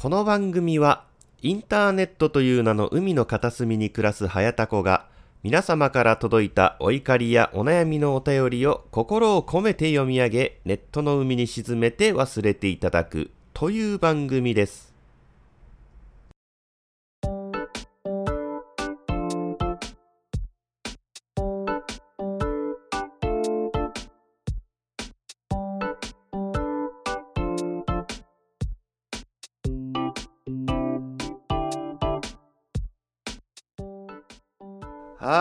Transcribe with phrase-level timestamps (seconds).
[0.00, 1.02] この番組は
[1.42, 5.06] インターネットという名の海の片隅に暮らす早田子が
[5.42, 14.87] 皆様から届いたお怒りやお悩みのお便りを心を込めて読み上げネットの海に沈めて忘れていただくという番組です。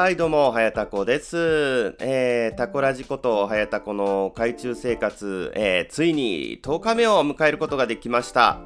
[0.07, 1.97] はい、どうも、はやたこです。
[1.99, 8.61] えー、タコラジことはやたこの海中生活、えー、ついに10日目を迎えることができました。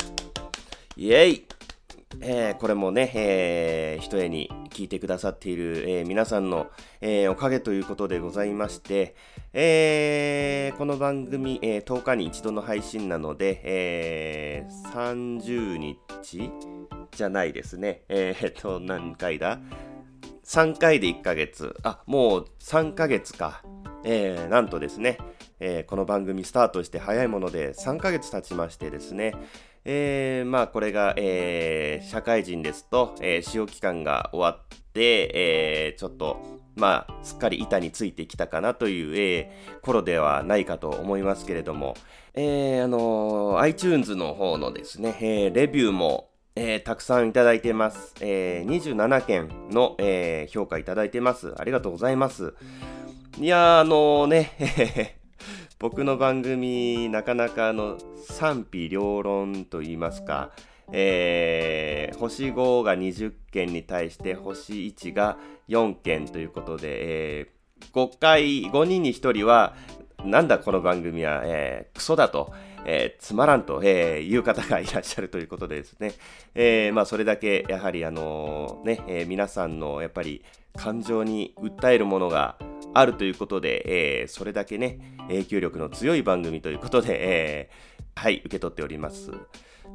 [0.95, 1.47] イェイ
[2.19, 6.67] えー、これもね、えー、一重に聞いてくださっている、えー皆さんの、
[7.01, 9.15] えおかげということでございまして、
[9.51, 16.51] えこの番組、え10日に一度の配信なので、えー30日
[17.15, 18.03] じゃないですね。
[18.09, 19.57] えー、っと、何回だ？
[20.43, 21.75] 3回で1ヶ月。
[21.83, 23.63] あ、もう3ヶ月か。
[24.03, 25.19] えー、なんとですね、
[25.59, 29.35] えーこの番組スタートして早いもので3ヶ月経ちましてですね、
[29.85, 36.41] えーまあこれが、えー社会人ですと、え使用期間が終わって、えちょっと、
[36.75, 41.95] まあ、すっかり板についてきたかなという、えー頃ではないかと思いますけれども、
[42.33, 48.13] えーあのー iTunes の方のですね、えーレビューも、えーたくさんいただいてます。
[48.19, 51.53] えー27件の、えー評価いただいてます。
[51.57, 52.53] ありがとうございます。
[53.39, 55.17] いや、あのね、
[55.79, 60.51] 僕の番組、なかなかあの賛否両論と言いますか、
[60.91, 65.37] えー星5が20件に対して星1が
[65.69, 67.47] 4件ということで、え
[67.93, 69.73] 5回、5人に1人は、
[70.25, 72.53] なんだこの番組は、えークソだと、
[72.85, 76.13] えーつまらんと、えーいう方がいらっしゃるということでですね、
[76.55, 80.43] えーまあ、それだけやはり、あのねえー皆さんのやっぱり
[80.75, 82.57] 感情に訴えるものが
[82.93, 89.31] あるということで、えーそれだけね影響力の強い番組ということで、えーはい受け取っております。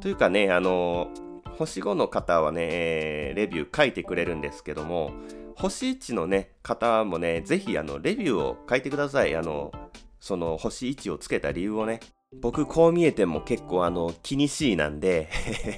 [0.01, 1.09] というかね、あの
[1.57, 5.11] 星5の方はね、えーレビュー書いてくれるんですけども、
[5.55, 9.35] 星1のね、方もね、ぜひあのレビューを書いてください。
[9.35, 9.71] あの、
[10.19, 11.99] その星1をつけた理由をね。
[12.33, 15.29] 僕、こう見えても結構あの、気にしいなんで、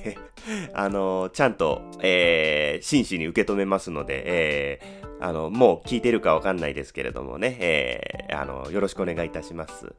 [0.74, 9.94] あの、ちゃんと、えー真摯に受け止めますので、えーあの、もう聞いてるかわかんないですけれどもね、えーあの、よろしくお願いいたします。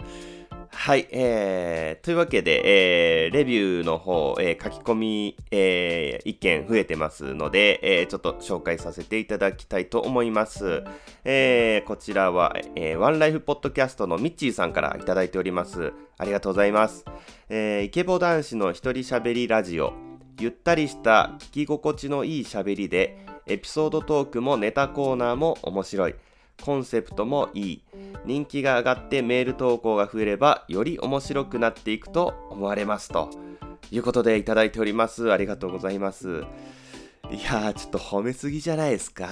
[0.82, 10.82] はい、えー、というわけで、えーレビューの方、えー書き込み、えー一件増えてますので、えーちょっと紹介させていただきたいと思います。
[11.24, 15.92] えーこちらは、えーワンライフポッドキャストのミッチーさんからいただいております。
[16.16, 17.04] ありがとうございます。
[17.50, 19.92] えーイケボ男子の一人喋りラジオ。
[20.40, 26.14] ゆったりした聞き心地のいい喋りで、エピソードトークもネタコーナーも面白い。
[26.60, 27.82] コンセプトもいい。
[28.24, 33.08] 人気が上がってメール投稿が増えれば、より面白くなっていくと思われます。
[33.08, 33.30] と
[33.90, 35.32] いうことでいただいております。
[35.32, 36.44] ありがとうございます。
[37.30, 39.28] いやー、ちょっと褒めすぎじゃないですか。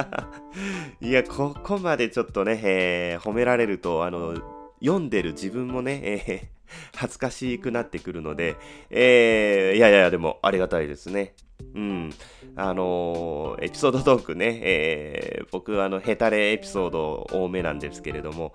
[1.00, 4.34] いや、ここまでちょっとね、えー褒められると、あの、
[4.80, 6.55] 読んでる自分もね、えー
[6.94, 8.56] 恥ずかしくなってくるので、
[8.90, 11.34] えーいやいや、でもありがたいですね。
[11.74, 12.10] うん。
[12.56, 18.54] あのーエピソードトークね、えー僕、あの、ヘタレエピソード多めなんですけれども、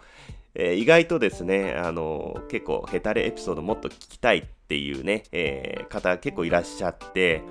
[0.56, 7.42] えー意外とですね、あのー結構ヘタレエピソードもっと聞きたいっていうね、えー方結構いらっしゃって、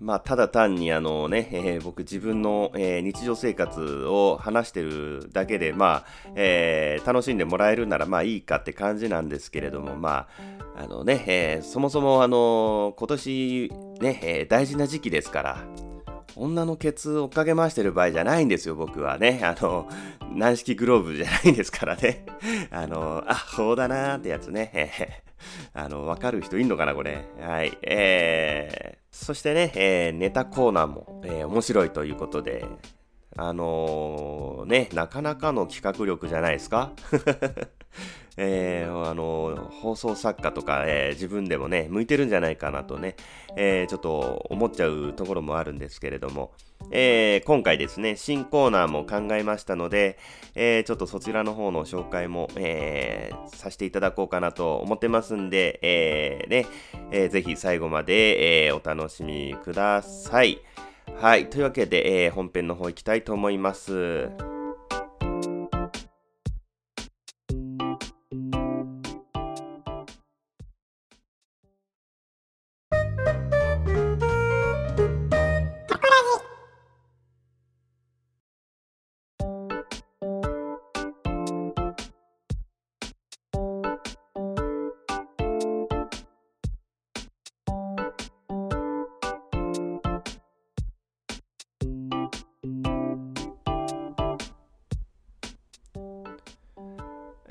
[0.00, 10.26] まあ、ただ単にあのね、えー僕自分の、えー日常生活を話してるだけで、まあ、えー楽しんでもらえるならまあいいかって感じなんですけれども、ま
[10.74, 15.64] あ、あのね、えーそもそもあの今年ね、えー大事な時期ですから、
[16.34, 19.40] 女のケツ追っかけ回してる場合じゃないんですよ、僕はね。
[19.42, 19.86] あの、
[20.32, 22.24] 軟式グローブじゃないんですからね。
[22.70, 25.22] あの、あ、ほうだなーってやつね。
[25.72, 27.24] あの、わかる人いんのかな、これ。
[27.40, 27.76] はい。
[27.82, 32.64] えー、そしてね、えーネタコーナーも、えー面白いということで、
[33.42, 36.92] あのーね、なかなかの企画力じゃないですか？
[38.36, 43.16] えーあの放送作家とか、えー自分でもね、向いてるんじゃないかなとね、
[43.56, 46.52] えーちょっと思っちゃうところもあるんですけれども、
[46.90, 50.18] え今回ですね、新コーナーも考えましたので、
[50.54, 56.66] えちょっとそちらの方の紹介も、えさせていただこうかなと思ってますんで、えーね、
[57.10, 60.60] えーぜひ最後まで、えお楽しみください。
[61.16, 61.50] はい。
[61.50, 64.30] というわけで、えー本編の方行きたいと思います。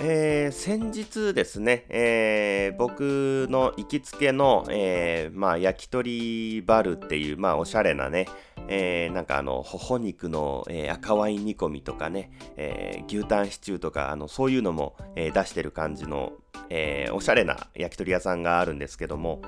[0.02, 8.26] えー、先日ですね、えー、僕の行きつけの、えー、まあ、焼き鳥バルっていう、まあ、おしゃれなね、
[8.70, 16.32] えー、なんかあの、ほほ肉の、えー、赤ワイン煮込みとかね、えー、牛タンシチューとか、あの、そういうのも、えー、出してる感じの、
[16.70, 19.42] えー、おしゃれな焼き鳥屋さんがあるんですけども、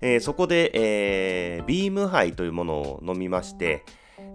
[0.00, 3.84] えー、そこで、えー、ビームハイというものを飲みまして、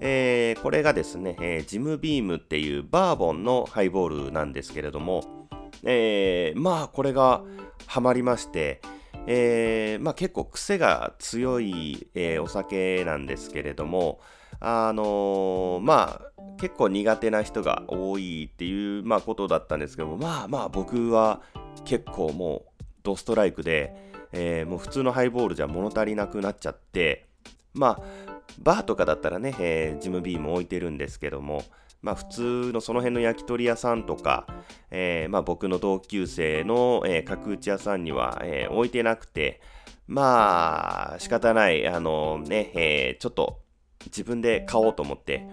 [0.02, 5.43] えー、これがですね、えー、ジムビームっていうバーボンのハイボールなんですけれども、
[5.86, 7.44] えー、まあこれが
[7.88, 8.82] ハマりまして、
[9.28, 14.20] えー、まあ結構癖が強い、えー、お酒なんですけれども、
[14.60, 21.42] あのー、まあ結構苦手な人が多いっていう、まあ、ことだったんですけども、まあまあ僕は
[21.84, 23.94] 結構もうドストライクで、
[24.32, 27.28] えー、もう普通のハイボールじゃ物足りなくなっちゃって、
[27.74, 31.64] まあバーとかだったらね、えー、ジムビーム置いてるんですけども、
[32.04, 34.46] まあ普通のその辺の焼き鳥屋さんとか、
[34.92, 39.62] えー、まあ僕の同級生の、えー、角打ち屋さんには、えー、置いてなくて、
[40.06, 43.62] まあ仕方ない、あのね、えー、ちょっと
[44.06, 45.48] 自分で買おうと思って、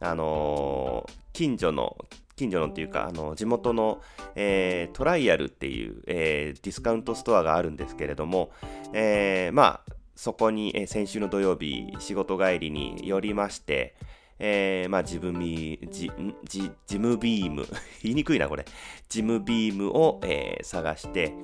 [0.00, 1.98] あのー、近所の、
[2.34, 4.00] 近所のっていうか、あの地元の、
[4.34, 8.52] えー、トライアルっていう、えー、ディスカウントストアがあるんですけれども、
[8.94, 13.94] えー、まあ、そこに、えー、先週の土曜日、仕事帰りに寄りまして、
[14.40, 16.10] えー、まあ、ジムビー、ジ、
[16.44, 17.66] ジ、ジムビーム。
[18.02, 18.64] 言いにくいな、これ。
[19.08, 21.34] ジムビームを、えー、探して、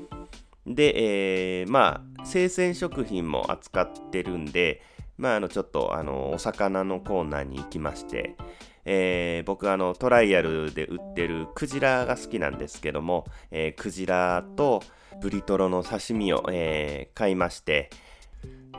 [0.67, 4.83] で、えー、まあ、生鮮食品も扱ってるんで、
[5.19, 8.35] まあ、あの、ちょっと、あの、お魚のコーナーに行きまして、
[8.89, 14.81] えー、僕あのトライアルで売ってるクジラが好きなんですけども、えー、クジラと
[15.21, 17.91] ブリトロの刺身を、えー、買いまして、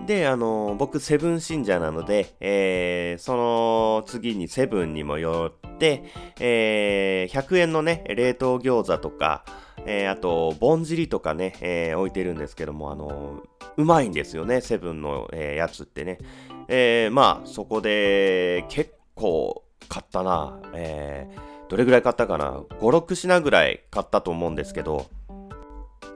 [0.05, 6.03] で、あの、僕、セブン信者なので、えー、その次にセブンにも寄って、
[6.39, 9.43] えー、100円のね、冷凍餃子とか、
[9.85, 13.41] えー、あと、ぼんじりとかね、えー、置いてるんですけども、あの
[13.77, 16.19] うまいんですよね、セブンの、えー、やつってね。
[16.67, 20.59] えー、まあ、そこで、結構買ったな。
[20.73, 25.07] えー、どれぐらい買ったかな ?5、6品ぐらい買ったと思うんですけど、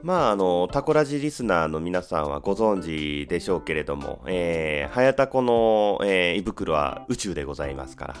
[0.02, 8.16] まあ、あの、タコラジリスナーの皆さんはご存知でしょうけれども、えー、はやたこの、えー、胃袋は宇宙でございますから、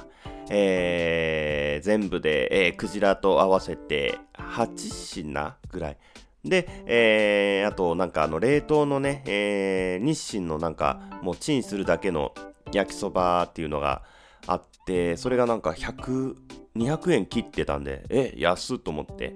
[0.50, 5.96] えー、全部で、えー、クジラと合わせて8品ぐらい。
[6.44, 12.32] で、えー、あと、なんかあの、冷凍のね、えー、日清のなんか、もうチンするだけの
[12.72, 14.02] 焼きそばっていうのが
[14.46, 16.36] あって、それがなんか100、
[16.76, 19.34] 200円切ってたんで、え、安っと思って、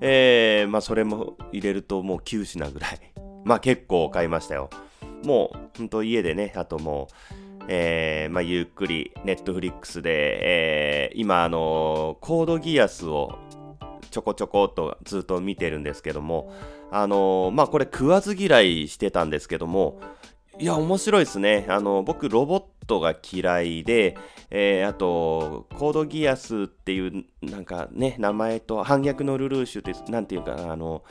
[0.00, 3.00] えー、まあそれも入れるともう9品ぐらい。
[3.44, 4.70] まあ結構買いましたよ。
[5.24, 7.08] もう、ほんと家でね、あとも
[7.60, 13.38] う、えー、まあゆっくり、ネットフリックスで、えー、今あの、コードギアスを
[14.10, 16.52] ちょこちょこっとずっと見てるんですけども、
[16.90, 20.00] あの、まあこれ食わず嫌いしてたんですけども、
[20.58, 21.66] いや、面白いですね。
[21.68, 24.16] あの、僕、ロボットが嫌いで、
[24.50, 31.02] えー、あと、コードギアスっていう、なんかね、名前と、反逆のルルーシュって、なんていうか、あの、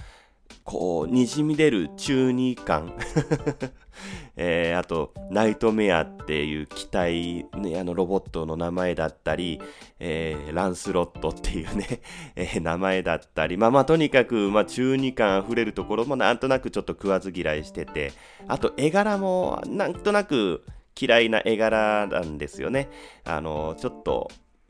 [0.64, 2.94] こう、にじみ出る中二感。
[4.38, 9.62] えー、あと、ナイトメアっていう機体、ね、あのロボットの名前だったり、
[10.00, 12.02] えー、ランスロットっていうね、
[12.36, 18.12] えー、名前だったり、まあまあとにかく、まあ中二感溢れるところもなんとなくちょっと食わず嫌いしてて、
[18.48, 20.66] あと絵柄もなんとなく
[21.00, 22.90] 嫌いな絵柄なんですよね。
[23.24, 24.30] あの、ちょっと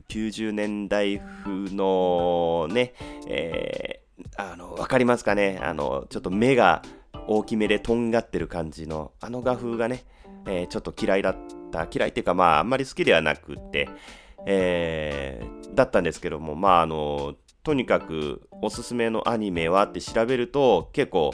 [0.10, 2.94] 90年代風のね、
[3.28, 4.05] えー、
[4.38, 5.60] あの、わかりますかね？
[5.62, 6.82] あの、ちょっと目が
[7.28, 10.04] 大きめでとんがってる感じの、あの画風がね、
[10.46, 11.36] えー、ちょっと嫌いだっ
[11.72, 13.90] た、嫌いっていうかまああんまり好きではなくて、
[14.46, 21.34] えー、だったんですけども、まああの、とにかくおすすめのアニメはって調べると結構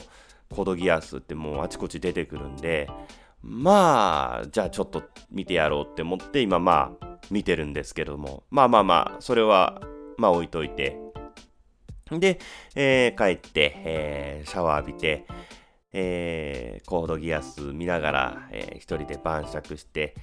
[0.50, 2.88] コドギアスってもうあちこち出てくるんで、
[3.42, 9.82] まあ、じゃあちょっと見てやろうって思って今まあ見てるんですけども、まあまあまあ、それは
[10.16, 10.96] まあ置いといて、
[12.20, 12.38] で、
[12.74, 15.26] えー、帰って、えー、シャワー浴びて、
[15.92, 20.14] えー、コードギアス見ながら、えー、一人で晩酌して、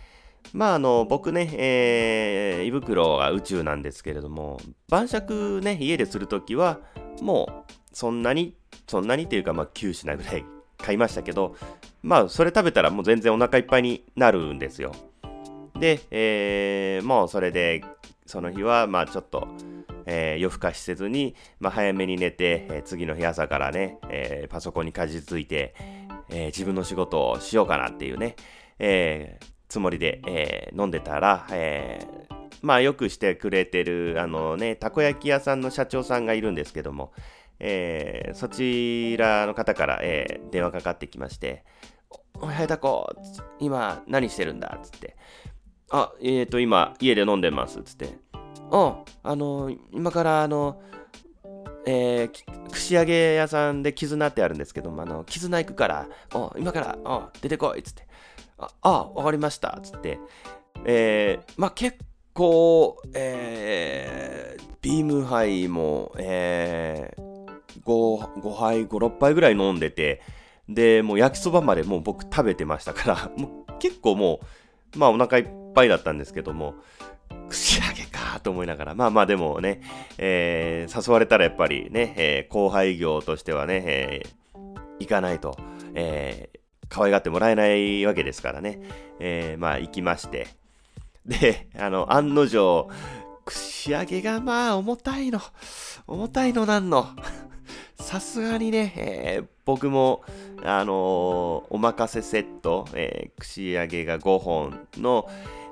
[0.54, 6.80] まああの、僕ね、えー、胃袋は宇宙なんですけれども、晩酌ね、家でするときは、
[7.22, 8.56] もう、そんなに、
[8.88, 10.46] そんなにっていうか、まあ9品ぐらい
[10.78, 11.56] 買いましたけど、
[12.02, 14.94] まあそれ食べたらもう全然お腹いっぱいになるんですよ。
[15.80, 17.84] で、えー、もうそれで、
[18.26, 19.48] その日は、まあちょっと、
[20.12, 25.76] えー、夜更かしせずに、まあ、早めに寝て、えー、次の日朝からね、えー、パソコンにかじついて、
[26.32, 28.36] え自分の仕事をしようかなっていうね、
[28.78, 32.08] えつもりで、え飲んでたら、え
[32.62, 37.14] まあよくしてくれてる、あのね、たこ焼き屋さんの社長さんがいるんですけども、
[37.60, 41.64] え、そちらの方から、え、電話かかってきまして、
[42.42, 43.10] おはようたこ、
[43.60, 44.78] 今何してるんだ？
[44.80, 45.18] っつって、
[45.90, 48.18] あ、えっ、ー、と、今家で飲んでますっつって、
[48.72, 50.82] うん、あの今からあの、
[51.86, 58.08] えー、串揚げ屋さんで絆ってあるんですけども、あの、絆行くから、お今から、お出てこいっつって、
[58.58, 60.20] あ、あ、わかりましたっつって、
[60.86, 61.98] えー、まあ結
[62.34, 70.22] 構、えー、ビーム杯も、えー、5, 5杯、5、6杯ぐらい飲んでて、
[70.68, 74.40] で、もう焼きそばまでもう僕食べてましたから、 もう結構も
[74.96, 76.76] う、まあお腹いっぱいだったんですけども、
[77.50, 79.82] 串揚げかと思いながら、まあまあでもね、
[80.18, 85.58] えー、誘われたらやっぱりね、えー、後輩業としてはね、えー、行かないと、
[85.96, 88.82] えー、可愛がってもらえないわけですからね、
[89.20, 90.48] え、まあ行きまして、
[91.26, 92.90] で、あの、案の定、
[93.46, 95.40] 串揚げがまあ重たいの、
[96.08, 97.08] 重たいのなんの。
[98.00, 100.24] さすがにね、えー、僕も、
[100.64, 105.30] あのー、おまかせセット、えー、串揚げが5本の、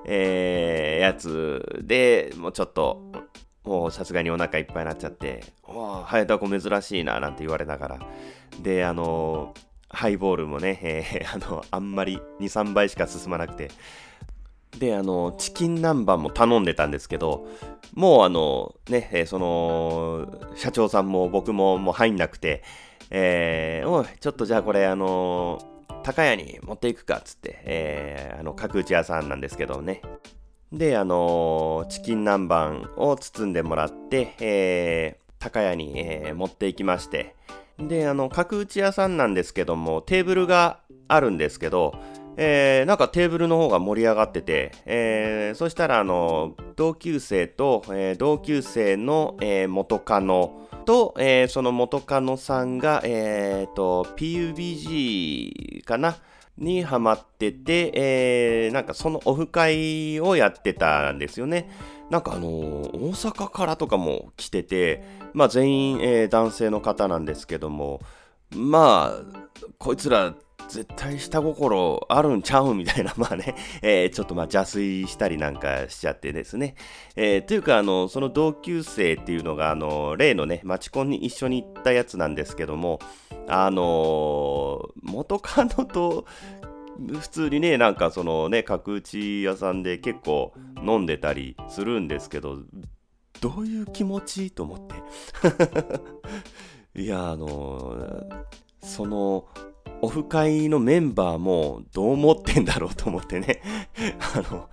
[0.08, 3.12] えー、やつで、もうちょっと、
[3.64, 8.00] もうさすがにお腹いっぱいになっちゃって、わあ、ハエタコ珍しいな、なんて言われながら。
[8.62, 9.54] で、あの、
[9.90, 13.70] ハイボールもね、えー、 あの、あんまり2、3倍しか進まなくて。
[14.80, 17.46] で、あの、チキン南蛮も頼んでたんですけど、
[17.94, 22.64] もうあの、ね、えー、その、社長さんも僕ももう入んなくて、
[23.10, 25.77] えー、おい、ちょっとじゃあこれあのー
[26.08, 30.02] 高屋に持っていくかっつって、えー、あの、角打ち屋さんなんですけどね。
[30.72, 37.36] で、あの、チキン南蛮を包んでもらって、えー、高屋に、えー、持っていきまして、
[37.78, 41.94] で、あの、角打ち屋さんなんですけども、テーブルがあるんですけど、
[42.38, 56.16] えー、なんかテーブルの方が盛り上がってて、えー、そしたら、あの、同級生と、えー、同級生の、え、元カノ、と、えー、その元カノさんが、えー、と、PUBG かな？
[56.58, 61.70] にハマってて、えー、なんかそのオフ会をやってたんですよね。
[62.10, 65.04] なんかあのー、大阪からとかも来てて、
[65.34, 68.02] まあ全員、えー、男性の方なんですけども、
[68.56, 69.38] まあ、
[69.78, 70.34] こいつら
[70.70, 76.76] 絶対下心あるんちゃうみたいな、まあね、 えー、ちょっとまあ邪推したりなんかしちゃってですね。
[77.16, 83.00] えー、というか、あの、その同級生っていうのが、あの、例のね、マチコンに一緒に行ったやつなんですけども、
[83.48, 86.26] あの元カノと、
[86.98, 92.58] 普通にね、なんかそのね、角打ち屋さんで結構飲んでたりするんですけど、
[93.40, 94.52] どういう気持ち？
[94.52, 94.96] と思って。
[97.00, 98.26] いや、あの
[98.82, 99.46] その
[100.02, 103.62] オフ会のメンバーもどう思ってんだろうと思ってね。
[104.36, 104.70] あの、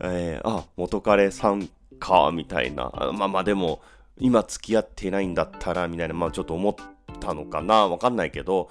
[0.00, 1.68] えー、あ、元彼さん
[1.98, 2.92] か、みたいな。
[3.12, 3.80] まあまあでも、
[4.18, 6.74] 今付き合ってないんだったら、みたいな、まあちょっと思っ
[7.20, 8.70] たのかな、わかんないけど、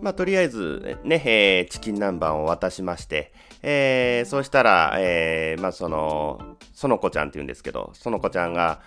[0.00, 3.32] まあとりあえずね、えー、チキン南蛮を渡しまして、
[3.62, 8.80] えー、そうしたら、えー、まあその、その子ちゃんって言うんですけど、その子ちゃんが、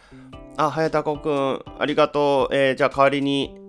[0.57, 3.62] あ、早田子くん、ありがとう、えー、じゃあ代わりに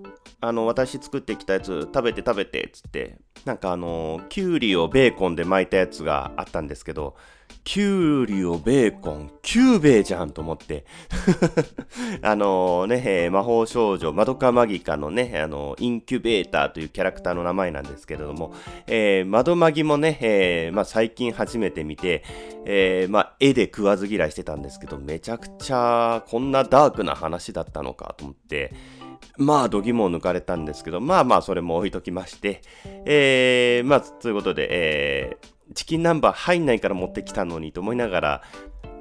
[0.47, 7.17] あの、私作ってきたやつ食べて食べてっ、つって、なんかあの、きゅうりをベーコンで巻いたやつがあったんですけど、
[7.65, 10.85] きゅうりをベーコン、キューベーじゃんと思って。
[12.21, 18.53] あのね、えー、魔法少女、マドカマギカのね、あの、インキュベーターというキャラクターの名前なんですけれども、
[18.87, 22.23] えー、マドマギもね、えー、まあ、最近初めて見て、
[22.67, 28.75] えー、まあ、絵で食わず嫌いしてたんですけど、めちゃくちゃこんなダークな話だったのかと思って、
[29.37, 32.61] まあ、度肝を抜かれたんですけど、まあまあ、それも置いときまして、
[33.05, 38.43] えー、まあ、ということで、えー、チキン南蛮入んないから持ってきたのにと思いながら、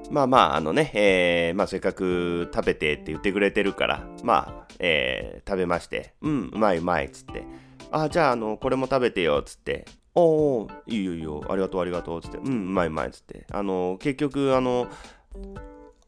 [0.10, 7.46] まあまあ、あのね、えー、まあ、せっかく食べてって言ってくれてるから、まあ、えー、食べまして、うん、うまいうまい、っつって、
[7.92, 10.22] あ、じゃあ、あの、これも食べてよ、つって、お
[10.62, 14.88] おいいよいいよ、ありがとうありがとう、つって、うん、うまいうまい、つって、あの、結局、あの、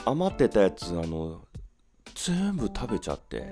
[0.06, 1.45] 余ってたやつ、あの、
[2.16, 3.44] 全部食べちゃって。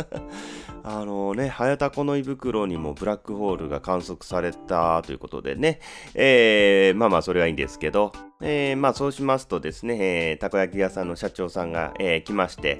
[0.84, 5.80] あのね、早田この胃袋にもブラックホールが観測されたということでね、
[6.14, 12.78] えー、まあまあそれはいいんですけど、えー、まあそうしますとですね、えー、たこ焼き屋さんの社長さんが、えー、来まして、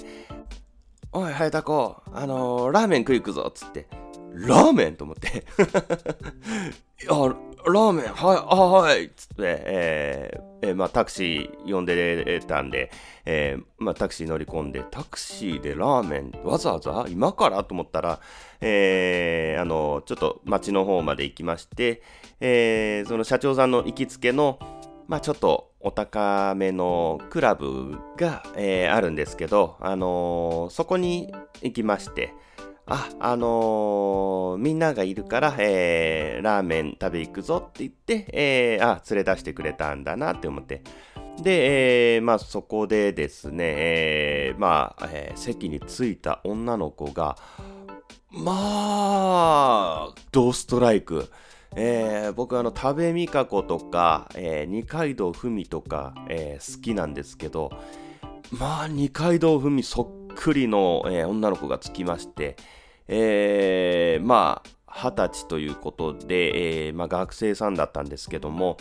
[1.11, 3.89] おい、早田こ、あのー、ラーメン食い行くぞっつって、
[4.47, 5.45] ラーメンと思って。
[7.03, 12.91] いや、ラーメン、はい、あ、はい、つって、えー、えー、まあ、タクシー呼んでたんで、
[13.25, 18.21] えー、まあ、タクシー乗り込んで、タクシーでラーメン、わざわざ今からと思ったら、
[18.61, 22.03] えー、あの、ちょっと街の方まで行きまして、
[22.41, 24.59] えー、その社長さんの行きつけの、
[25.07, 32.35] まあ、ちょっとお高めのクラブが、えー、あるんですけど、あのー、そこに行きまして、
[32.91, 40.83] あ、あのー、みんながいるから、えー、ラーメン食べ行くぞって言って、えー、あ、連れ出してくれたんだなって思って。
[41.43, 47.37] で、えー、まあそこでですね、えー、まあ、えー、席に着いた女の子が、
[48.31, 51.29] まあ、ドストライク。
[51.77, 57.71] えー、僕あの、多部未華子とか、えー、二階堂ふみとか、えー、好きなんですけど、
[58.51, 62.57] まあ、二階堂ふみそっくりの、えー、女の子がつきまして、
[63.09, 68.77] えー、まあ、二十歳ということで、えー、まあ、学生さんだったんですけども、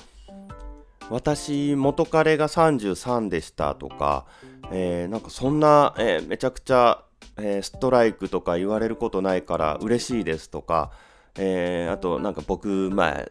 [1.10, 4.26] 私、元彼が33でしたとか、
[4.72, 7.04] えー、なんかそんな、えー、めちゃくちゃ、
[7.38, 10.92] えー、ストライクとか言われることないから嬉しいですとか、
[11.38, 13.26] えー、あとなんか僕、まあ、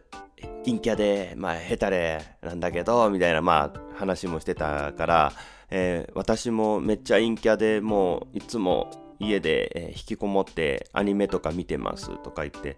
[0.65, 5.33] 陰キャで、まあ、ヘタレなんだけど、みたいな、まあ、話もしてたから、
[5.69, 12.77] えー、私もめっちゃ陰キャでもういつも家で、引きこもってアニメとか見てますとか言って、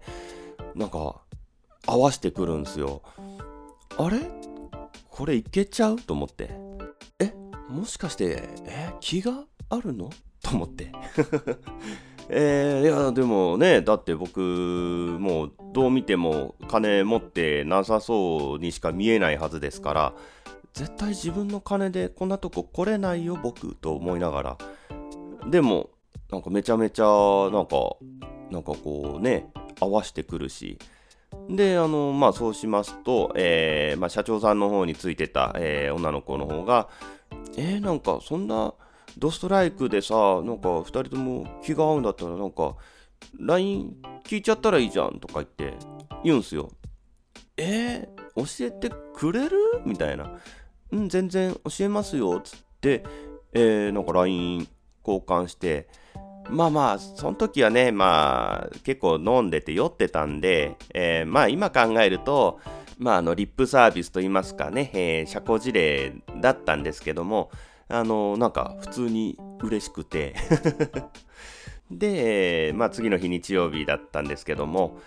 [0.74, 1.20] なんか
[1.86, 3.02] 合わしてくるんですよ。
[3.98, 4.18] あれ？
[5.08, 5.96] これいけちゃう？
[5.96, 6.50] と思って。
[7.18, 7.32] え？
[7.68, 8.92] もしかして、え？
[9.00, 10.10] 気があるの？
[10.42, 10.92] と思って。
[12.32, 14.40] えー、いや、でもね、だって僕、
[15.18, 20.14] もうどう見ても金持ってなさそうにしか見えないはずですから、
[20.72, 24.58] 絶対自分の金でこんなとこ来れないよ、僕、と思いながら。
[25.50, 25.90] でも、
[26.30, 27.04] なんかめちゃめちゃ、
[27.52, 27.96] なんか、
[28.50, 30.78] なんかこうね、合わしてくるし。
[31.48, 36.88] で、あの、まあそうしますと、えー、まあ社長さんの方についてた、えー、女の子の方が、
[37.56, 38.74] えー、なんかそんな
[39.18, 42.76] ドストライクでさ、なんか2人とも気が合うんだったら、なんか
[43.38, 45.74] LINE 聞いちゃったらいいじゃんとか言って
[46.24, 46.70] 言うんすよ。
[47.56, 49.58] えー、教えてくれる？
[49.84, 50.38] みたいな。
[50.92, 52.40] うん、全然教えますよ。
[52.40, 53.04] つって、
[53.52, 54.68] えー、なんか LINE
[55.06, 55.88] 交換して、
[56.50, 62.60] まあまあ、その時はね、まあ、結構飲んでて酔ってたんで、えー、まあ今考えると、
[62.98, 67.50] まああの、リップサービスといいますかね、えー、社交辞令だったんですけども、
[67.88, 70.34] あの、なんか普通に嬉しくて。
[71.90, 75.00] で、まあ次の日日曜日だったんですけども、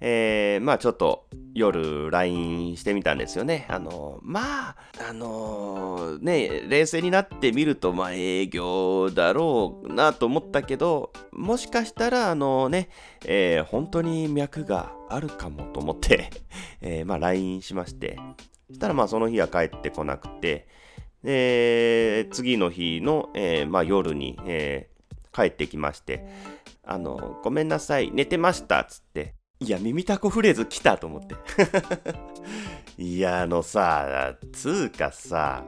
[0.00, 3.66] えー、まあちょっと夜 LINE してみたんですよね。
[3.68, 4.76] あの、まあ、
[5.08, 12.90] あのー、ね、冷静になってみると、まあ営業だろうなと思ったけど、もしかしたら、あのね、
[13.26, 16.30] えー、本当に脈があるかもと思って
[16.80, 18.18] えー、まあ LINE しまして、
[18.68, 20.68] そしたらまあその日は帰ってこなくて、
[21.24, 24.97] えー、次の日の、えー、まあ夜に、えー、
[25.32, 26.24] 帰ってきまして、
[26.84, 31.34] あの、ごめんなさい、寝てました、つって、いや、耳たこフレーズ来たと思って。
[33.02, 35.64] いや、あのさ、つうかさ、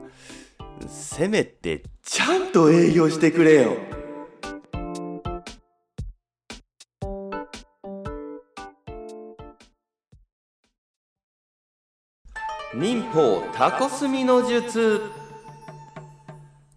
[0.88, 3.76] せめて、ちゃんと営業してくれよ。
[12.72, 15.02] 民法タコスミの術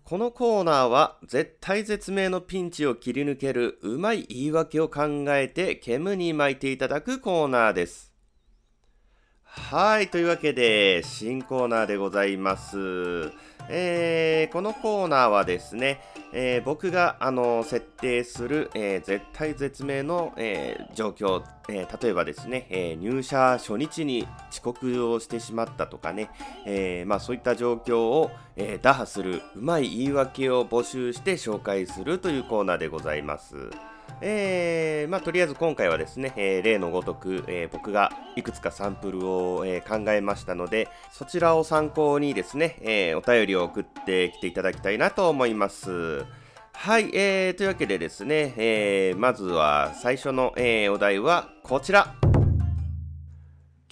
[0.04, 8.12] このコーナーは絶体絶命のピンチを切り抜けるうまい言い訳を考えて煙に巻いていただくコーナーです。
[9.44, 13.32] はい、というわけで新コーナーでございます。
[13.70, 16.02] えー、このコーナーはですね、
[16.34, 26.30] えー、僕があの設定する、えー、絶対絶命の、え状況、え例えばですね、え入社初日に遅刻をしてしまったとかね、
[26.66, 33.70] えまあ、そういった状況を、え打破するうまい言い訳を募集して紹介するというコーナーでございます。
[34.22, 46.26] えー、まあ、とりあえず今回はですね、えー、例のごとく、えー、僕がいくつかサンプルを、え考えましたので、そちらを参考にですね、えお便りを送ってきていただきたいなと思います。
[46.74, 52.16] はい、えー、というわけでですね、えまずは最初の、えお題はこちら。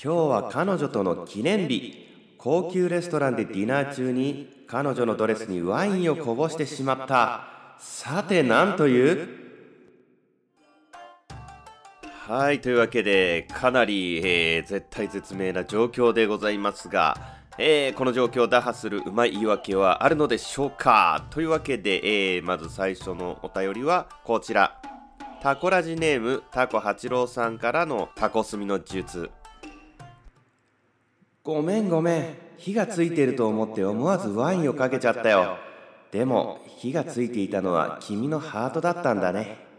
[0.04, 2.08] 今日は彼女との記念日。
[2.38, 7.44] 高級レストランでディナー中に彼女のドレスにワインをこぼしてしまった。
[7.78, 9.41] さて何という？
[12.34, 17.18] はい、というわけで、かなり、えー、絶対絶命な状況でございますが、
[17.58, 21.26] えー、この状況を打破するうまい言い訳はあるのでしょうか？
[21.30, 24.82] というわけで、えー、まず最初のお便りはこちら。
[25.42, 29.30] タコラジネームタコ八郎さんからのタコスミの術。
[31.44, 32.26] ごめんごめん。
[32.56, 35.58] 火がついてると思って思わずワインをかけちゃったよ。
[36.14, 39.70] でも火がついていたのは君のハートだったんだね。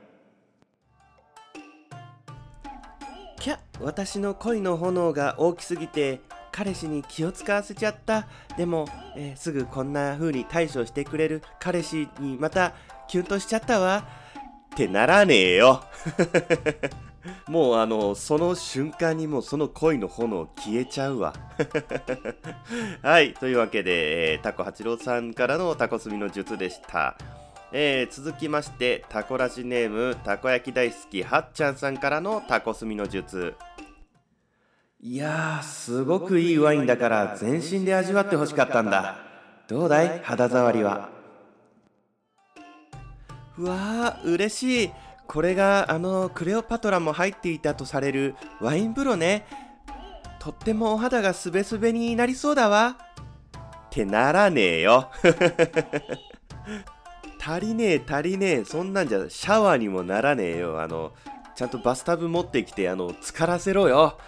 [3.82, 12.74] 私の恋の炎が大きすぎて彼氏に気を使わせちゃったでも、えー、すぐこんな風に対処してくれる彼氏にまた
[13.08, 14.06] キュンとしちゃったわ
[14.74, 15.82] ってならねえよ
[17.46, 21.34] もうあの、その瞬間にもうその恋の炎消えちゃうわ。
[23.02, 27.16] はい、というわけで、えー、タコ八郎さんからのタコスミの術でした。
[27.72, 33.54] えー、続きまして、タコラジネーム、たこ焼き大好きはっちゃんさんからのタコスミの術。
[35.04, 39.16] いやー、すごくいいワインだから全身で味わってほしかったんだ。
[39.66, 41.08] どうだい肌触りは？
[43.58, 44.92] うわー、嬉しい。
[45.26, 49.44] これがあのクレオパトラも入っていたとされるワイン風呂ね。
[50.38, 52.96] とってもお肌がすべすべになりそうだわ。
[53.56, 53.58] っ
[53.90, 55.10] てならねえよ。
[57.44, 58.64] 足りねえ足りねえ。
[58.64, 60.80] そんなんじゃシャワーにもならねえよ。
[60.80, 61.10] あの、
[61.54, 64.18] ちゃんとバスタブ持ってきて、あの、浸からせろよ。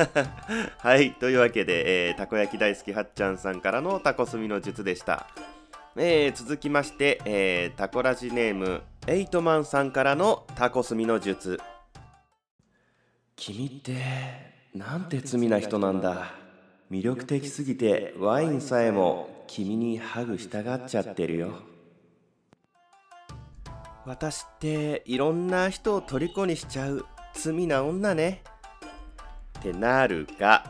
[0.78, 1.12] はい。
[1.14, 5.26] というわけで、えー、たこ焼き大好きはっちゃんさんからのタコスミの術でした。
[6.00, 11.60] えー、続きまして、えー、タコラジネームエイトマンさんからのタコスミの術
[13.34, 13.96] 君って
[14.74, 16.32] なんて罪な人なんだ
[16.90, 21.62] 魅力的すぎてワインさえも君にハグしたがっちゃってるよ
[24.08, 28.42] 私っていろんな人を虜にしちゃう罪な女ね
[29.58, 30.64] ってなるか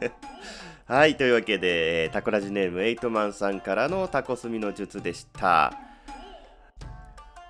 [0.88, 5.74] はい、というわけで、タコラジネームエイトマンさんからのタコスミの術でした。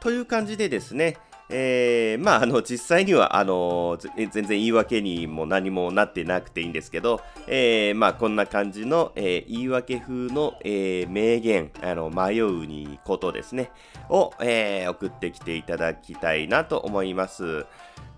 [0.00, 13.70] という感じでですね、えー、まあ、あの、実際には、あの、全然言い訳にも何もなってなくていいんですけど、えー、まあ、こんな感じの、えー、言い訳風の、えー、名言、あの、迷うにことですね、
[14.08, 17.64] を、えー、送ってきていただきたいなと思います。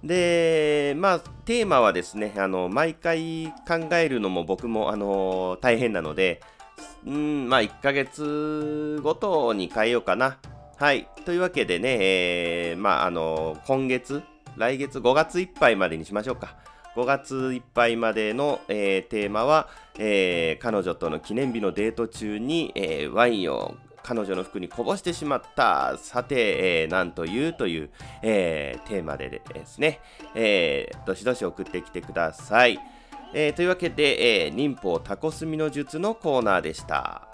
[0.03, 6.41] で、まあ、テーマはですね、あの、毎回考えるのも僕も、あの、大変なので、
[7.07, 10.39] うん、まあ、1ヶ月ごとに変えようかな。
[10.79, 11.09] はい。
[11.25, 14.23] というわけでね、えー、まあ、あの、今月、
[14.57, 16.57] 来月5月いっぱいまでにしましょうか。
[16.95, 25.99] 5月いっぱいまでの、えー、テーマは、えー、彼女との記念日のデート中に、えー、ワインを彼女の服にこぼしてしまった。
[25.99, 27.91] さて、えー、なんというという、
[28.23, 29.99] えー、テーマでですね、
[30.37, 32.79] えー、どしどし送ってきてください。
[33.35, 37.29] えー、というわけで、えー、忍法タコスミの術のコーナーでした。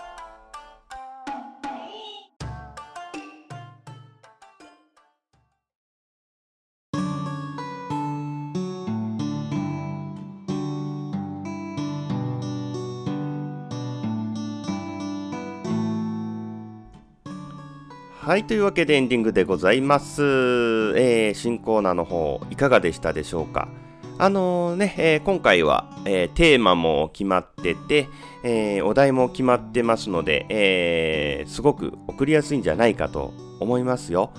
[18.24, 20.22] はい、というわけでエンディングでございます。
[20.22, 23.68] えー、新コーナーの方、いかがでしたでしょうか？
[24.16, 28.08] あのー、ね、えー、今回は、えー、テーマも決まってて、
[28.42, 34.30] えお題も決まってますので、えすごく送りやすいんじゃないかと思いますよ。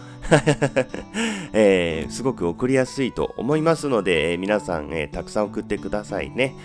[1.54, 6.56] えすごく送りやすいと思いますので、え皆さん、えたくさん送ってくださいね。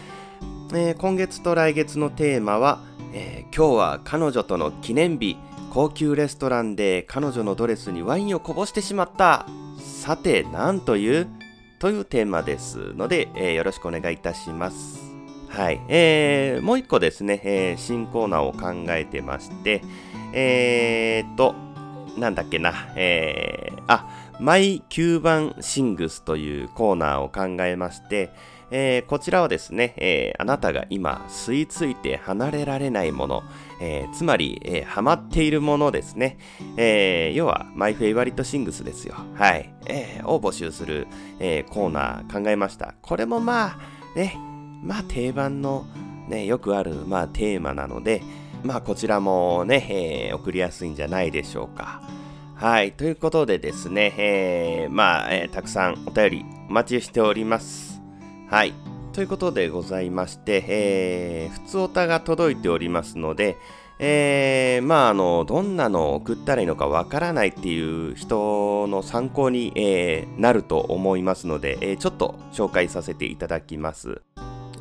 [0.74, 2.80] え今月と来月のテーマは、
[3.12, 5.36] え今日は彼女との記念日、
[5.70, 9.46] 高級レストランで彼女のドレスにワインをこぼしてしまった。
[9.78, 11.28] さて、何という？
[11.78, 14.98] というテーマですので、えー、よろしくお願いいたします。
[15.48, 15.80] はい。
[15.88, 19.82] えー、もう一個ですね、えー、新コーナーを考えてまして、
[20.32, 21.54] えーと、
[22.18, 24.08] なんだっけな、えー、あ、
[24.40, 28.30] マイキューバンシングスというコーナーを考えまして、
[28.70, 33.42] えー、こちらはですね、えー、あなたが今吸い付いて離れられないもの、
[33.80, 36.38] えー、つまり、えー、ハマっているものですね。
[36.76, 39.14] えー、要は、マイフェイバリットシングスですよ。
[39.34, 39.72] はい。
[39.86, 41.06] えー、を募集する、
[41.38, 42.94] えー、コーナー考えました。
[43.02, 43.78] これもまあ、
[44.16, 44.36] ね、
[44.82, 45.86] まあ定番の、
[46.28, 48.22] ね、よくある、まあテーマなので、
[48.62, 52.02] まあこちらもね、えー、送りやすいんじゃないでしょうか。
[52.54, 52.92] はい。
[52.92, 57.89] ということでですね、えー、まあ、えー、たくさんお便りお待ちしております。
[58.50, 58.74] はい。
[59.12, 63.56] ということでございまして、えー、普通おたが届いておりますので、
[64.00, 74.20] えー、まあ、あの、どんなのを送ったらいいのかわからないっていう人の参考に、えー、なると思いますので、えー、ちょっと紹介させていただきます。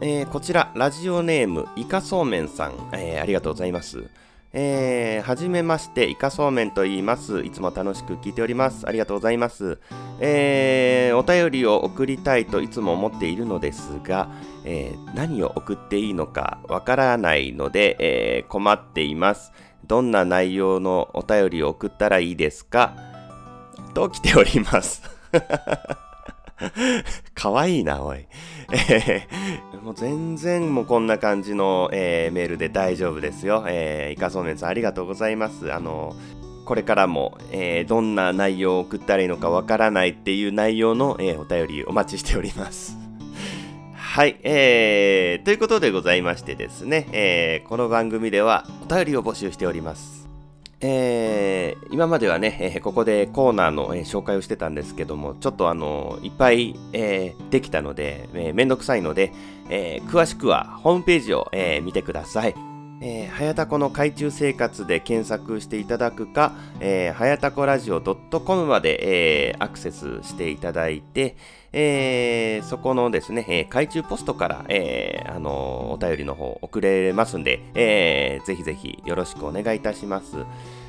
[0.01, 4.09] えー、こちら、ラジオネーム、イカそうめんさん、えー、ありがとうございます。
[4.51, 7.41] えー、はじめまして、イカそうめんと言います。
[7.41, 8.87] いつも楽しく聞いております。
[8.87, 9.77] ありがとうございます。
[10.19, 14.27] えー、お便りを送りたいといつも思っているのですが、
[14.65, 19.51] えー、何を送っていいのかわからないので、えー、困っています。
[19.85, 22.95] どんな内容のお便りを送ったらいいですか？
[23.93, 25.03] と来ております。
[27.33, 28.25] かわいいな、おい。
[28.71, 33.65] えー、もう全然もうこんな感じの、えー、メールで大丈夫ですよ。
[33.67, 35.73] えー、イカそうめんさんありがとうございます。
[35.73, 36.15] あの、
[36.65, 42.95] これからも、えー、どんな内容を送ったらいいのかわからないっていう内容の、えー、お便りお待ちしております。
[43.97, 50.28] はい、えー、ということでございましてですね、えー、この番組ではお便りを募集しております。
[50.81, 59.33] えー、今まではね、えー、ここでコーナーの、えー、紹介をしてたんですけども、ちょっとあのいっぱい、え、できたので、えー、めんどくさいので、
[59.69, 62.68] え、詳しくはホームページを、え、見てください。
[63.01, 71.37] えー、はやたこの海中生活で検索していただくか、えー、はやたこラジオ .com まで、えー、アクセスしていただいて、
[71.71, 80.37] えー、そこのですね、えー、海中ポストから、えー、あの、お便りの方送れますんで、えー、ぜひぜひよろしくお願いいたします。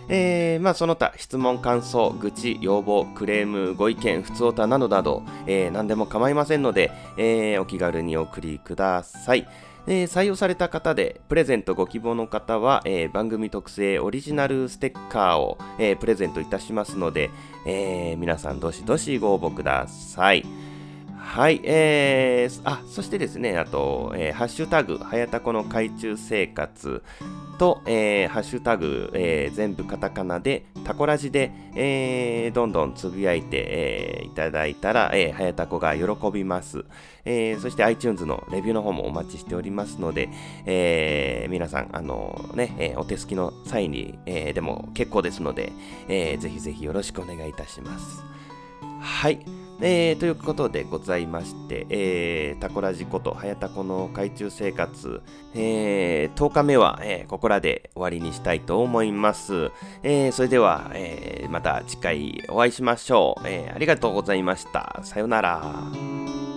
[0.08, 9.46] えー、まあその他質問、感想、愚痴、要望、クレーム、ご意見、普通おたなどなど、えー、何でも構いませんので、えー、お気軽にお送りください。
[9.92, 17.30] えー、採用された方でプレゼントご希望の方は、えー、番組特製オリジナルステッカーを、えー、プレゼントいたしますので、
[17.66, 20.69] え皆さんどしどしご応募ください。
[21.22, 27.02] はい、えー、あ、そしてですね、あと、えー、ハッシュタグ、はやたこの海中生活
[27.58, 36.84] と、えー、ハッシュタグ、えー、全部カタカナで、タコラジで、えー、どんどんつぶやいて、えー、いただいたら、えー、はやたこが喜びます。
[37.24, 40.30] えー、そして iTunes のレビューの方もお待ちしておりますので、
[40.64, 45.70] えー、皆さん、あのー、ね、えー、お手すきの際に、えー、でも結構ですので、
[46.08, 48.24] えー、ぜひぜひよろしくお願いいたします。
[49.00, 49.69] はい。
[49.82, 55.22] えー、ということでございまして、えー、タコラジコと、はやたこの海中生活、
[55.54, 59.70] えー、10日目は、えー、ここらで終わりにしたいと思います。
[60.02, 63.48] えー、それでは、えー、また次回お会いしましょう。
[63.48, 65.00] えー、ありがとうございました。
[65.02, 66.49] さよなら。